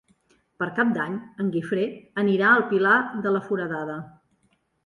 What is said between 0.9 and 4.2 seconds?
d'Any en Guifré anirà al Pilar de la Foradada.